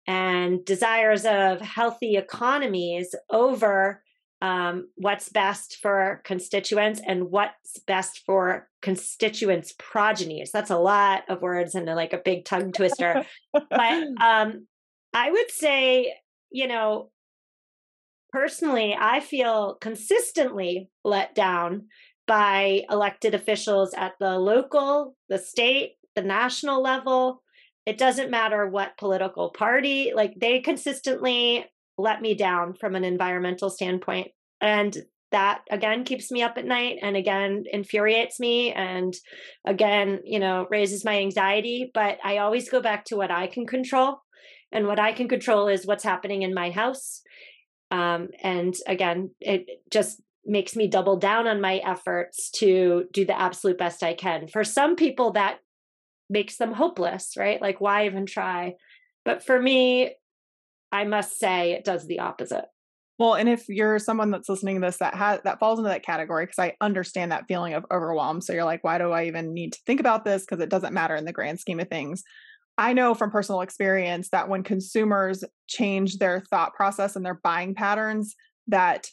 [0.07, 4.03] and desires of healthy economies over
[4.41, 10.51] um, what's best for constituents and what's best for constituents' progenies.
[10.51, 13.25] That's a lot of words and like a big tongue twister.
[13.53, 13.71] but
[14.21, 14.67] um,
[15.15, 16.13] I would say,
[16.51, 17.13] you know,
[18.33, 21.87] personally, I feel consistently let down
[22.27, 27.43] by elected officials at the local, the state, the national level.
[27.85, 31.67] It doesn't matter what political party, like they consistently
[31.99, 34.29] let me down from an environmental standpoint.
[34.61, 34.97] And
[35.33, 39.15] that again keeps me up at night and again infuriates me and
[39.67, 41.91] again, you know, raises my anxiety.
[41.93, 44.21] But I always go back to what I can control.
[44.71, 47.21] And what I can control is what's happening in my house.
[47.91, 53.39] Um, and again, it just makes me double down on my efforts to do the
[53.39, 54.49] absolute best I can.
[54.49, 55.59] For some people, that
[56.29, 57.61] makes them hopeless, right?
[57.61, 58.75] Like, why even try?
[59.25, 60.15] But for me,
[60.91, 62.65] I must say it does the opposite.
[63.19, 66.05] Well, and if you're someone that's listening to this that has that falls into that
[66.05, 68.41] category, because I understand that feeling of overwhelm.
[68.41, 70.43] So you're like, why do I even need to think about this?
[70.43, 72.25] Because it doesn't matter in the grand scheme of things.
[72.79, 77.75] I know from personal experience that when consumers change their thought process and their buying
[77.75, 78.35] patterns,
[78.67, 79.07] that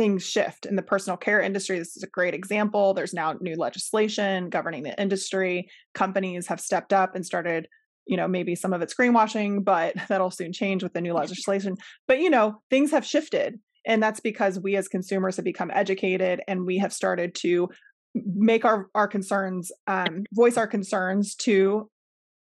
[0.00, 1.78] things shift in the personal care industry.
[1.78, 2.94] This is a great example.
[2.94, 5.68] There's now new legislation governing the industry.
[5.92, 7.68] Companies have stepped up and started,
[8.06, 11.76] you know, maybe some of it's greenwashing, but that'll soon change with the new legislation.
[12.08, 13.60] But, you know, things have shifted.
[13.84, 17.68] And that's because we as consumers have become educated and we have started to
[18.14, 21.90] make our, our concerns, um, voice our concerns to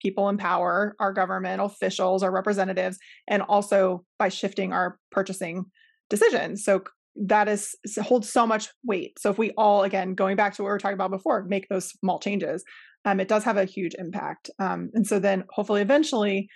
[0.00, 2.96] people in power, our government officials, our representatives,
[3.28, 5.66] and also by shifting our purchasing
[6.08, 6.64] decisions.
[6.64, 6.84] So
[7.16, 9.18] that is holds so much weight.
[9.18, 11.68] So if we all, again, going back to what we were talking about before, make
[11.68, 12.64] those small changes,
[13.04, 14.50] um, it does have a huge impact.
[14.58, 16.48] Um, and so then hopefully eventually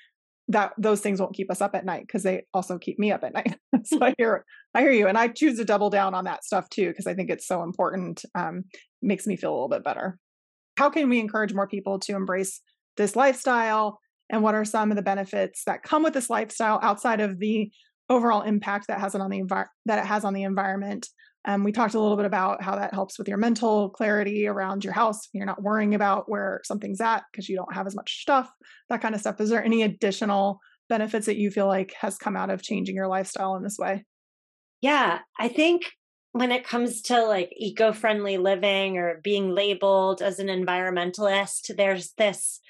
[0.48, 3.22] that those things won't keep us up at night because they also keep me up
[3.22, 3.56] at night.
[3.84, 4.44] so I hear
[4.74, 7.14] I hear you, and I choose to double down on that stuff too because I
[7.14, 8.24] think it's so important.
[8.34, 8.64] Um,
[9.02, 10.18] makes me feel a little bit better.
[10.76, 12.60] How can we encourage more people to embrace
[12.96, 14.00] this lifestyle?
[14.30, 17.70] And what are some of the benefits that come with this lifestyle outside of the
[18.08, 21.08] overall impact that has it on the envi- that it has on the environment.
[21.44, 24.84] Um, we talked a little bit about how that helps with your mental clarity around
[24.84, 25.28] your house.
[25.32, 28.50] You're not worrying about where something's at because you don't have as much stuff,
[28.90, 29.40] that kind of stuff.
[29.40, 33.08] Is there any additional benefits that you feel like has come out of changing your
[33.08, 34.04] lifestyle in this way?
[34.80, 35.84] Yeah, I think
[36.32, 42.60] when it comes to like eco-friendly living or being labeled as an environmentalist, there's this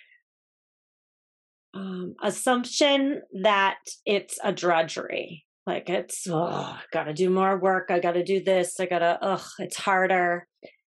[1.75, 5.45] um, assumption that it's a drudgery.
[5.67, 7.89] Like it's, oh, got to do more work.
[7.91, 8.81] I got to do this.
[8.81, 10.47] I got to, ugh, it's harder.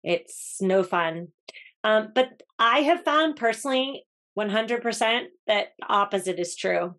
[0.04, 1.28] It's no fun.
[1.84, 4.06] Um, but I have found personally
[4.38, 6.96] 100% that opposite is true.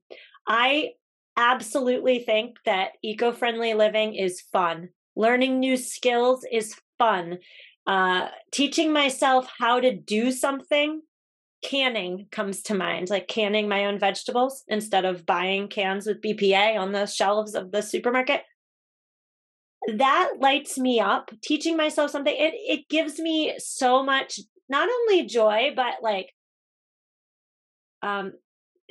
[0.47, 0.91] I
[1.37, 4.91] absolutely think that eco friendly living is fun.
[5.17, 7.39] Learning new skills is fun.
[7.87, 11.03] Uh, teaching myself how to do something
[11.65, 16.79] canning comes to mind, like canning my own vegetables instead of buying cans with BPA
[16.79, 18.43] on the shelves of the supermarket.
[19.97, 21.31] That lights me up.
[21.43, 26.31] Teaching myself something, it it gives me so much not only joy, but like
[28.03, 28.33] um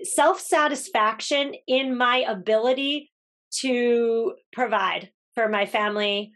[0.03, 3.12] self-satisfaction in my ability
[3.59, 6.31] to provide for my family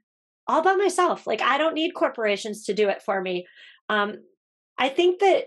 [0.48, 1.28] all by myself.
[1.28, 3.46] Like I don't need corporations to do it for me.
[3.90, 4.16] Um,
[4.78, 5.46] I think that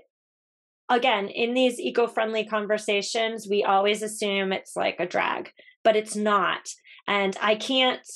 [0.91, 5.51] again, in these eco friendly conversations, we always assume it's like a drag,
[5.85, 6.69] but it's not.
[7.07, 8.07] And I can't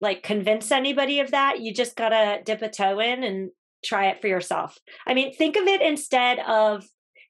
[0.00, 1.60] like convince anybody of that.
[1.60, 3.50] You just got to dip a toe in and
[3.84, 4.76] try it for yourself.
[5.06, 6.84] I mean, think of it instead of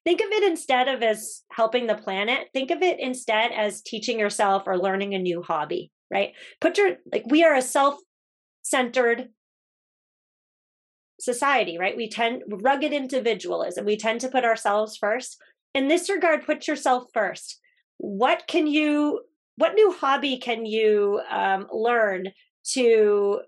[0.05, 4.19] think of it instead of as helping the planet think of it instead as teaching
[4.19, 9.29] yourself or learning a new hobby right put your like we are a self-centered
[11.23, 11.95] society, right?
[11.95, 13.85] We tend rugged individualism.
[13.85, 15.41] We tend to put ourselves first.
[15.73, 17.59] In this regard, put yourself first.
[17.97, 19.21] What can you?
[19.55, 22.29] What new hobby can you um, learn
[22.71, 23.41] to,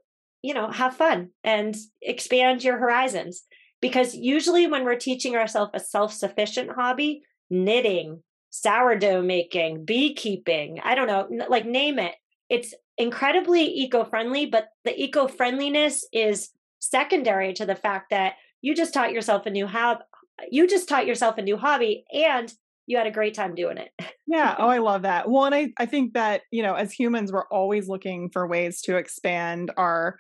[0.43, 3.43] you know, have fun and expand your horizons?
[3.81, 11.07] Because usually, when we're teaching ourselves a self-sufficient hobby, knitting, sourdough making, beekeeping, I don't
[11.07, 12.15] know, like name it.
[12.49, 16.49] It's incredibly eco-friendly, but the eco-friendliness is
[16.89, 20.03] secondary to the fact that you just taught yourself a new hobby
[20.49, 22.53] you just taught yourself a new hobby and
[22.87, 23.91] you had a great time doing it.
[24.27, 24.55] yeah.
[24.57, 25.29] Oh, I love that.
[25.29, 28.81] Well, and I, I think that, you know, as humans, we're always looking for ways
[28.81, 30.17] to expand our,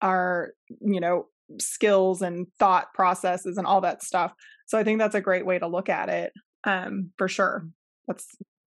[0.00, 1.26] our, you know,
[1.60, 4.32] skills and thought processes and all that stuff.
[4.66, 6.32] So I think that's a great way to look at it.
[6.64, 7.68] Um, for sure.
[8.08, 8.26] That's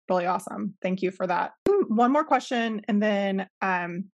[0.09, 0.75] really awesome.
[0.81, 1.51] Thank you for that.
[1.87, 4.05] One more question and then, um,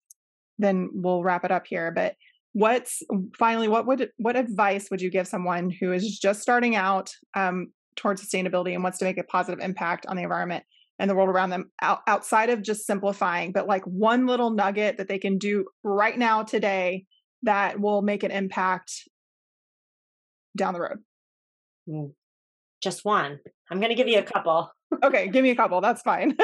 [0.59, 1.93] then we'll wrap it up here.
[1.93, 2.17] But
[2.59, 3.05] what's
[3.39, 7.69] finally what would what advice would you give someone who is just starting out um,
[7.95, 10.65] towards sustainability and wants to make a positive impact on the environment
[10.99, 14.97] and the world around them out, outside of just simplifying, but like one little nugget
[14.97, 17.05] that they can do right now today
[17.45, 18.93] that will make an impact
[20.57, 20.99] down the road?
[21.89, 22.13] Mm.
[22.83, 23.39] Just one.
[23.71, 24.73] I'm going to give you a couple.
[25.05, 25.81] okay, give me a couple.
[25.81, 26.37] That's fine.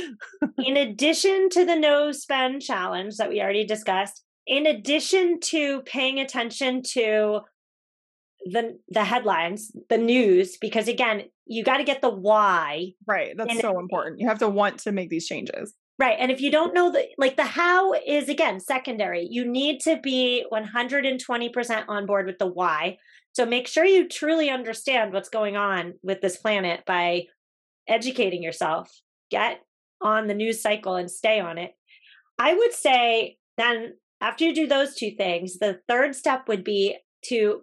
[0.64, 6.18] in addition to the no spend challenge that we already discussed, in addition to paying
[6.18, 7.40] attention to
[8.44, 12.92] the the headlines, the news, because again, you got to get the why.
[13.06, 13.36] Right.
[13.36, 14.20] That's so important.
[14.20, 15.74] You have to want to make these changes.
[15.98, 16.16] Right.
[16.18, 19.26] And if you don't know the like the how is again secondary.
[19.30, 22.98] You need to be 120% on board with the why.
[23.34, 27.26] So make sure you truly understand what's going on with this planet by
[27.88, 28.90] educating yourself.
[29.30, 29.60] Get
[30.00, 31.72] on the news cycle and stay on it.
[32.38, 36.96] I would say then after you do those two things, the third step would be
[37.26, 37.62] to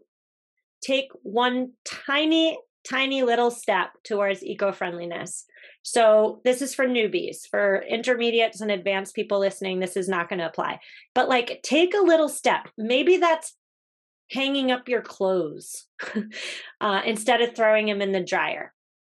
[0.82, 2.58] take one tiny
[2.88, 5.46] tiny little step towards eco friendliness.
[5.82, 10.40] So, this is for newbies, for intermediates and advanced people listening, this is not going
[10.40, 10.80] to apply.
[11.16, 12.70] But like, take a little step.
[12.78, 13.56] Maybe that's
[14.32, 15.88] hanging up your clothes
[16.82, 18.74] uh, instead of throwing them in the dryer.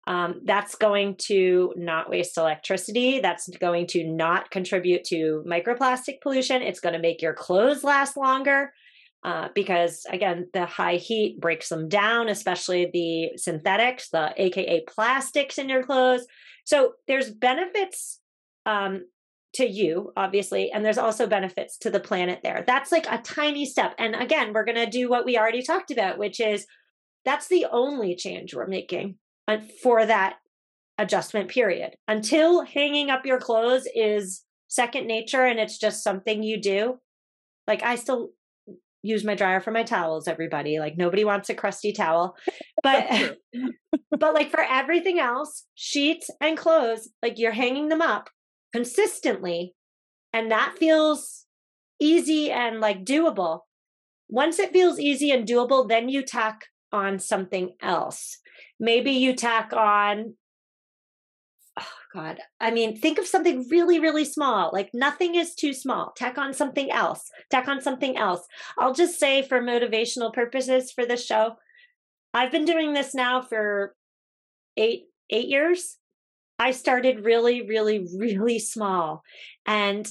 [0.07, 3.21] Um, that's going to not waste electricity.
[3.21, 6.61] That's going to not contribute to microplastic pollution.
[6.61, 8.73] It's going to make your clothes last longer
[9.25, 15.59] uh, because again the high heat breaks them down especially the synthetics the aka plastics
[15.59, 16.27] in your clothes
[16.65, 18.21] so there's benefits
[18.67, 19.03] um,
[19.55, 23.65] to you obviously and there's also benefits to the planet there that's like a tiny
[23.65, 26.67] step and again we're going to do what we already talked about which is
[27.25, 29.17] that's the only change we're making
[29.83, 30.37] for that
[30.99, 31.95] adjustment period.
[32.09, 36.99] Until hanging up your clothes is second nature and it's just something you do
[37.67, 38.31] like i still
[39.03, 40.79] use my dryer for my towels everybody.
[40.79, 42.37] Like nobody wants a crusty towel.
[42.83, 43.39] But
[44.19, 48.31] but like for everything else sheets and clothes like you're hanging them up
[48.73, 49.75] consistently
[50.33, 51.47] and that feels
[52.01, 53.61] easy and like doable.
[54.29, 56.63] Once it feels easy and doable then you tack
[56.93, 58.39] on something else
[58.81, 60.35] maybe you tack on
[62.13, 62.39] God.
[62.61, 64.71] I mean, think of something really, really small.
[64.73, 66.13] Like nothing is too small.
[66.17, 67.31] Tack on something else.
[67.51, 68.47] Tack on something else.
[68.79, 71.57] I'll just say for motivational purposes for this show,
[72.35, 73.95] I've been doing this now for
[74.77, 75.99] eight eight years.
[76.59, 79.23] I started really, really, really small.
[79.67, 80.07] And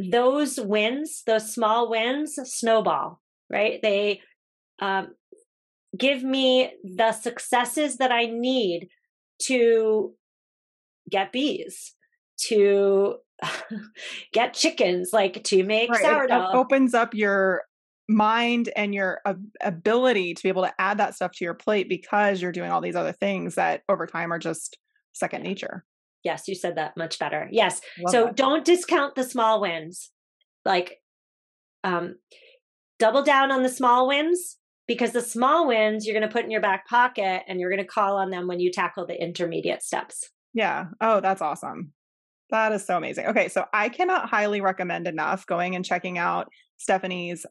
[0.00, 3.20] those wins, those small wins, snowball,
[3.50, 3.78] right?
[3.82, 4.22] They
[4.80, 5.14] um,
[5.96, 8.88] give me the successes that I need
[9.42, 10.14] to
[11.10, 11.94] get bees,
[12.48, 13.16] to
[14.32, 16.02] get chickens, like to make right.
[16.02, 16.50] sourdough.
[16.50, 17.64] It opens up your
[18.08, 19.20] mind and your
[19.60, 22.80] ability to be able to add that stuff to your plate because you're doing all
[22.80, 24.78] these other things that over time are just
[25.12, 25.84] second nature.
[26.24, 27.48] Yes, you said that much better.
[27.50, 27.80] Yes.
[27.98, 28.36] Love so that.
[28.36, 30.10] don't discount the small wins.
[30.64, 30.98] Like
[31.84, 32.16] um
[33.00, 34.58] double down on the small wins
[34.94, 37.82] because the small wins you're going to put in your back pocket and you're going
[37.82, 40.30] to call on them when you tackle the intermediate steps.
[40.54, 40.86] Yeah.
[41.00, 41.92] Oh, that's awesome.
[42.50, 43.26] That is so amazing.
[43.26, 47.46] Okay, so I cannot highly recommend enough going and checking out Stephanie's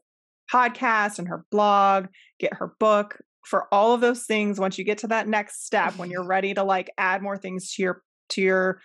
[0.52, 2.06] podcast and her blog,
[2.38, 5.96] get her book for all of those things once you get to that next step
[5.96, 8.80] when you're ready to like add more things to your to your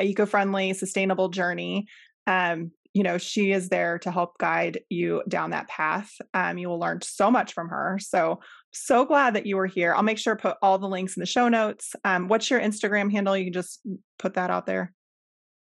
[0.00, 1.86] eco-friendly sustainable journey
[2.26, 6.68] um you know she is there to help guide you down that path um you
[6.68, 8.40] will learn so much from her so
[8.76, 9.94] so glad that you were here.
[9.94, 11.96] I'll make sure to put all the links in the show notes.
[12.04, 13.36] Um, what's your Instagram handle?
[13.36, 13.80] You can just
[14.18, 14.92] put that out there.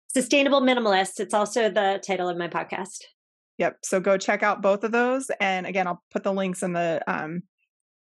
[0.08, 1.20] Sustainable Minimalist.
[1.20, 3.04] It's also the title of my podcast.
[3.58, 3.78] Yep.
[3.82, 5.30] So go check out both of those.
[5.40, 7.42] And again, I'll put the links in the um,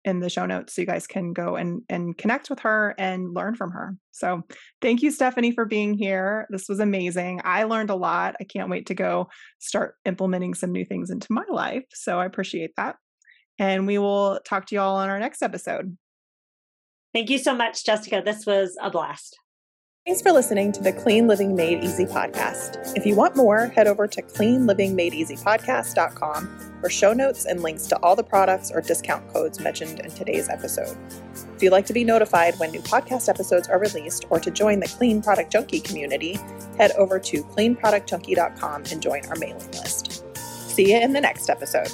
[0.05, 3.35] in the show notes so you guys can go and and connect with her and
[3.35, 3.97] learn from her.
[4.13, 4.43] So
[4.83, 6.47] thank you, Stephanie, for being here.
[6.51, 7.41] This was amazing.
[7.45, 8.37] I learned a lot.
[8.41, 9.29] I can't wait to go
[9.59, 11.85] start implementing some new things into my life.
[11.93, 12.97] So I appreciate that.
[13.59, 15.97] And we will talk to you all on our next episode.
[17.13, 18.23] Thank you so much, Jessica.
[18.25, 19.39] This was a blast.
[20.07, 22.95] Thanks for listening to the Clean Living Made Easy podcast.
[22.95, 28.15] If you want more, head over to cleanlivingmadeeasypodcast.com for show notes and links to all
[28.15, 30.95] the products or discount codes mentioned in today's episode.
[31.57, 34.81] If you'd like to be notified when new podcast episodes are released or to join
[34.81, 36.39] the Clean Product Junkie community,
[36.77, 40.23] head over to cleanproductjunkie.com and join our mailing list.
[40.37, 41.89] See you in the next episode.